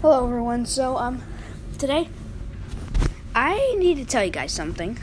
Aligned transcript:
Hello, 0.00 0.24
everyone. 0.24 0.64
So, 0.64 0.96
um, 0.96 1.22
today 1.76 2.08
I 3.34 3.74
need 3.76 3.96
to 3.96 4.06
tell 4.06 4.24
you 4.24 4.30
guys 4.30 4.50
something. 4.50 4.96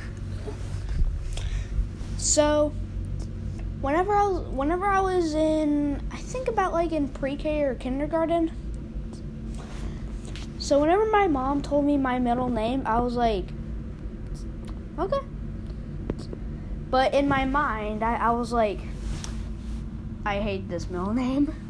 So, 2.17 2.73
whenever 3.79 4.15
I 4.15 4.25
was, 4.25 4.47
whenever 4.47 4.87
I 4.87 4.99
was 5.01 5.35
in, 5.35 6.01
I 6.11 6.17
think 6.17 6.47
about 6.47 6.73
like 6.73 6.93
in 6.93 7.09
pre-K 7.09 7.61
or 7.61 7.75
kindergarten. 7.75 8.51
So, 10.57 10.79
whenever 10.79 11.05
my 11.11 11.27
mom 11.27 11.61
told 11.61 11.85
me 11.85 11.95
my 11.95 12.17
middle 12.17 12.49
name, 12.49 12.81
I 12.87 12.99
was 12.99 13.13
like, 13.13 13.45
okay. 14.97 15.23
But 16.89 17.13
in 17.13 17.27
my 17.27 17.45
mind, 17.45 18.03
I, 18.03 18.15
I 18.15 18.31
was 18.31 18.51
like, 18.51 18.79
I 20.25 20.39
hate 20.39 20.67
this 20.69 20.89
middle 20.89 21.13
name. 21.13 21.66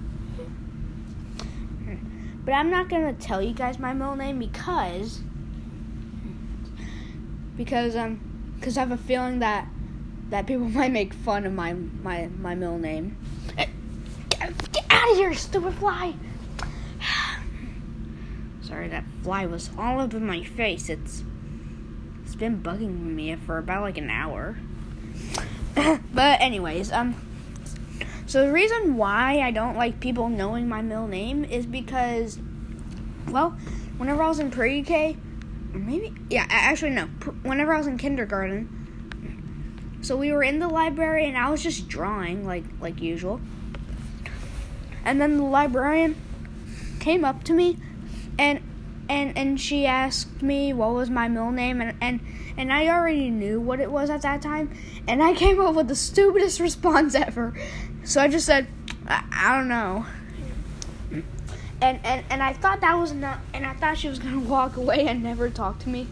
But 2.48 2.54
I'm 2.54 2.70
not 2.70 2.88
gonna 2.88 3.12
tell 3.12 3.42
you 3.42 3.52
guys 3.52 3.78
my 3.78 3.92
middle 3.92 4.16
name 4.16 4.40
because 4.40 5.20
because 7.58 7.94
um 7.98 8.22
because 8.58 8.78
I 8.78 8.80
have 8.80 8.92
a 8.92 8.96
feeling 8.96 9.40
that 9.40 9.68
that 10.30 10.48
people 10.48 10.70
might 10.70 10.94
make 10.94 11.14
fun 11.14 11.46
of 11.46 11.52
my 11.52 11.74
my 11.74 12.30
my 12.40 12.56
middle 12.56 12.78
name. 12.78 13.18
Get, 13.58 14.72
get 14.72 14.86
out 14.90 15.12
of 15.12 15.18
here, 15.18 15.34
stupid 15.34 15.74
fly! 15.74 16.14
Sorry, 18.62 18.88
that 18.88 19.04
fly 19.24 19.46
was 19.46 19.70
all 19.78 20.00
over 20.00 20.18
my 20.18 20.42
face. 20.42 20.88
It's 20.88 21.26
it's 22.24 22.36
been 22.36 22.64
bugging 22.64 23.14
me 23.14 23.36
for 23.36 23.58
about 23.58 23.82
like 23.82 23.98
an 23.98 24.10
hour. 24.10 24.58
but 25.76 26.40
anyways, 26.40 26.94
um. 26.94 27.27
So 28.28 28.46
the 28.46 28.52
reason 28.52 28.98
why 28.98 29.40
I 29.40 29.52
don't 29.52 29.78
like 29.78 30.02
people 30.02 30.28
knowing 30.28 30.68
my 30.68 30.82
middle 30.82 31.08
name 31.08 31.46
is 31.46 31.66
because, 31.66 32.38
well, 33.30 33.52
whenever 33.98 34.22
I 34.22 34.28
was 34.28 34.40
in 34.40 34.52
pre-K, 34.52 35.16
maybe 35.72 36.14
yeah, 36.30 36.46
actually 36.50 36.92
no, 36.92 37.06
whenever 37.44 37.74
I 37.74 37.78
was 37.78 37.88
in 37.88 37.98
kindergarten, 37.98 40.00
so 40.02 40.18
we 40.18 40.34
were 40.34 40.44
in 40.44 40.60
the 40.60 40.68
library 40.68 41.26
and 41.26 41.38
I 41.38 41.50
was 41.50 41.64
just 41.64 41.88
drawing 41.88 42.46
like 42.46 42.66
like 42.82 43.02
usual, 43.02 43.40
and 45.06 45.22
then 45.22 45.38
the 45.38 45.44
librarian 45.44 46.18
came 47.00 47.24
up 47.24 47.46
to 47.46 47.54
me, 47.54 47.78
and 48.38 48.60
and 49.10 49.38
and 49.38 49.60
she 49.60 49.86
asked 49.86 50.42
me 50.42 50.74
what 50.74 50.94
was 50.94 51.10
my 51.10 51.28
middle 51.28 51.52
name 51.52 51.82
and 51.82 51.98
and 52.02 52.20
and 52.58 52.74
I 52.74 52.88
already 52.88 53.30
knew 53.30 53.60
what 53.60 53.80
it 53.80 53.92
was 53.92 54.10
at 54.10 54.22
that 54.24 54.42
time 54.42 54.76
and 55.08 55.24
I 55.24 55.34
came 55.34 55.60
up 55.60 55.76
with 55.76 55.88
the 55.88 55.96
stupidest 55.96 56.60
response 56.68 57.16
ever. 57.16 57.54
So 58.04 58.22
I 58.22 58.28
just 58.28 58.46
said 58.46 58.68
I, 59.08 59.24
I 59.32 59.58
don't 59.58 59.68
know. 59.68 60.06
And, 61.80 62.00
and 62.04 62.24
and 62.30 62.42
I 62.42 62.54
thought 62.54 62.82
that 62.82 62.96
was 62.96 63.14
not 63.14 63.40
and 63.54 63.66
I 63.66 63.74
thought 63.74 63.98
she 63.98 64.10
was 64.10 64.20
gonna 64.20 64.40
walk 64.56 64.78
away 64.78 65.08
and 65.08 65.24
never 65.24 65.50
talk 65.50 65.80
to 65.80 65.90
me. 65.90 66.08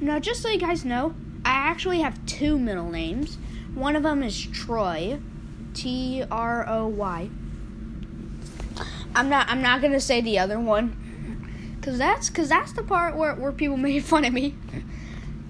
Now 0.00 0.18
just 0.18 0.40
so 0.40 0.48
you 0.48 0.58
guys 0.58 0.84
know, 0.84 1.14
I 1.44 1.50
actually 1.50 2.00
have 2.00 2.24
two 2.24 2.58
middle 2.58 2.90
names. 2.90 3.36
One 3.74 3.94
of 3.94 4.02
them 4.02 4.22
is 4.22 4.40
Troy. 4.46 5.20
T 5.72 6.24
R 6.30 6.68
O 6.68 6.88
Y 6.88 7.30
I'm 9.14 9.28
not. 9.28 9.48
I'm 9.48 9.62
not 9.62 9.82
gonna 9.82 10.00
say 10.00 10.20
the 10.20 10.38
other 10.38 10.58
one, 10.58 11.78
cause 11.82 11.98
that's 11.98 12.30
cause 12.30 12.48
that's 12.48 12.72
the 12.72 12.82
part 12.82 13.16
where 13.16 13.34
where 13.34 13.52
people 13.52 13.76
made 13.88 14.04
fun 14.04 14.24
of 14.24 14.32
me. 14.32 14.54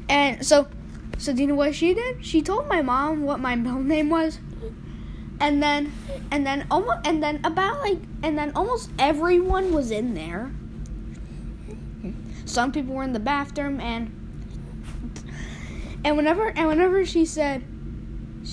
And 0.09 0.45
so, 0.45 0.69
so 1.19 1.33
do 1.33 1.43
you 1.43 1.47
know 1.47 1.55
what 1.55 1.75
she 1.75 1.95
did? 1.95 2.25
She 2.25 2.43
told 2.43 2.67
my 2.67 2.83
mom 2.83 3.23
what 3.23 3.39
my 3.39 3.55
middle 3.55 3.83
name 3.83 4.11
was, 4.11 4.41
and 5.39 5.63
then, 5.63 5.93
and 6.31 6.47
then 6.47 6.67
almost, 6.71 7.07
and 7.07 7.23
then 7.23 7.41
about 7.45 7.81
like, 7.81 7.99
and 8.23 8.37
then 8.37 8.53
almost 8.57 8.91
everyone 8.99 9.73
was 9.73 9.91
in 9.91 10.15
there. 10.15 10.51
Some 12.45 12.73
people 12.73 12.95
were 12.95 13.05
in 13.05 13.13
the 13.13 13.21
bathroom, 13.21 13.79
and 13.79 14.11
and 16.05 16.17
whenever 16.17 16.49
and 16.49 16.67
whenever 16.67 17.05
she 17.05 17.25
said, 17.25 17.63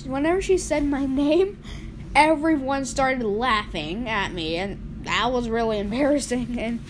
whenever 0.06 0.40
she 0.40 0.58
said 0.58 0.84
my 0.84 1.06
name, 1.06 1.60
everyone 2.14 2.84
started 2.84 3.24
laughing 3.24 4.08
at 4.08 4.32
me 4.32 4.56
and 4.56 4.87
that 5.08 5.32
was 5.32 5.48
really 5.48 5.78
embarrassing 5.78 6.58
and 6.58 6.80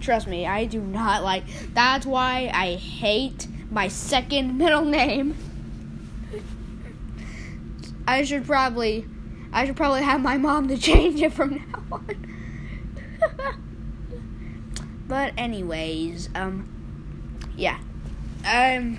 trust 0.00 0.26
me, 0.26 0.46
I 0.46 0.64
do 0.64 0.80
not 0.80 1.22
like 1.22 1.44
that's 1.74 2.06
why 2.06 2.50
I 2.52 2.74
hate 2.74 3.46
my 3.70 3.88
second 3.88 4.56
middle 4.58 4.84
name. 4.84 5.36
I 8.08 8.24
should 8.24 8.46
probably 8.46 9.06
I 9.52 9.66
should 9.66 9.76
probably 9.76 10.02
have 10.02 10.22
my 10.22 10.38
mom 10.38 10.68
to 10.68 10.78
change 10.88 11.20
it 11.20 11.32
from 11.32 11.56
now 11.56 11.82
on. 11.92 12.26
but 15.06 15.34
anyways, 15.36 16.30
um 16.34 16.66
yeah. 17.56 17.78
Um 18.44 18.98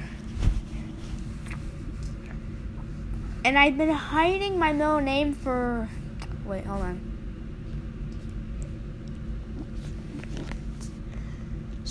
and 3.44 3.58
I've 3.58 3.76
been 3.76 3.90
hiding 3.90 4.60
my 4.60 4.72
middle 4.72 5.02
name 5.02 5.34
for 5.34 5.90
wait, 6.46 6.66
hold 6.66 6.84
on. 6.84 7.11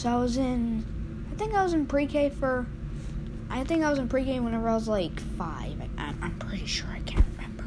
So 0.00 0.08
I 0.08 0.16
was 0.16 0.38
in, 0.38 0.82
I 1.30 1.34
think 1.34 1.52
I 1.52 1.62
was 1.62 1.74
in 1.74 1.84
pre-K 1.84 2.30
for, 2.30 2.66
I 3.50 3.64
think 3.64 3.84
I 3.84 3.90
was 3.90 3.98
in 3.98 4.08
pre-K 4.08 4.40
whenever 4.40 4.66
I 4.66 4.74
was 4.74 4.88
like 4.88 5.20
five. 5.36 5.78
I, 5.98 6.14
I'm 6.22 6.38
pretty 6.38 6.64
sure 6.64 6.88
I 6.88 7.00
can't 7.00 7.26
remember. 7.36 7.64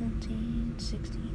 15, 0.00 0.74
16. 0.78 1.30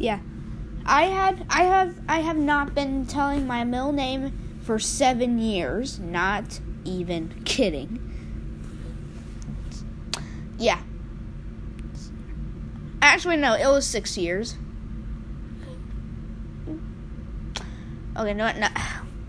Yeah. 0.00 0.18
I 0.84 1.04
had 1.04 1.46
I 1.48 1.62
have 1.62 1.94
I 2.08 2.18
have 2.18 2.36
not 2.36 2.74
been 2.74 3.06
telling 3.06 3.46
my 3.46 3.62
middle 3.62 3.92
name 3.92 4.58
for 4.64 4.80
7 4.80 5.38
years, 5.38 6.00
not 6.00 6.58
even 6.84 7.42
kidding. 7.44 8.13
Yeah. 10.64 10.80
Actually, 13.02 13.36
no, 13.36 13.52
it 13.52 13.66
was 13.66 13.86
six 13.86 14.16
years. 14.16 14.56
Okay, 18.16 18.32
no, 18.32 18.50
no. 18.52 18.68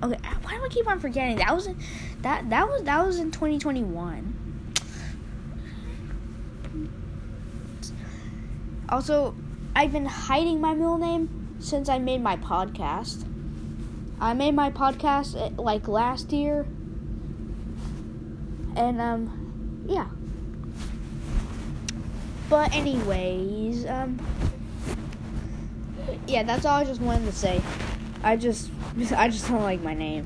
Okay, 0.02 0.18
why 0.44 0.56
do 0.56 0.64
I 0.64 0.70
keep 0.70 0.88
on 0.88 1.02
forgetting? 1.02 1.36
That 1.38 1.54
was 1.54 1.68
in, 1.68 1.78
that 2.22 2.50
that 2.50 2.70
was 2.70 2.84
that 2.84 3.06
was 3.06 3.20
in 3.20 3.32
2021. 3.32 4.32
Also, 8.88 9.36
I've 9.76 9.92
been 9.92 10.06
hiding 10.06 10.62
my 10.62 10.74
middle 10.74 10.98
name 10.98 11.58
since 11.60 11.90
I 11.90 12.00
made 12.00 12.22
my 12.22 12.38
podcast. 12.38 13.28
I 14.22 14.34
made 14.34 14.56
my 14.56 14.70
podcast 14.72 15.36
eh, 15.36 15.50
like 15.58 15.90
last 15.90 16.32
year. 16.32 16.62
And 18.78 19.02
um 19.02 19.84
yeah. 19.86 20.08
But 22.50 22.74
anyways, 22.74 23.86
um 23.86 24.20
yeah, 26.28 26.44
that's 26.44 26.66
all 26.66 26.76
I 26.80 26.84
just 26.84 27.02
wanted 27.02 27.26
to 27.26 27.32
say. 27.32 27.62
I 28.24 28.36
just 28.36 28.70
I 29.16 29.30
just 29.30 29.48
don't 29.48 29.62
like 29.62 29.82
my 29.82 29.94
name. 29.94 30.26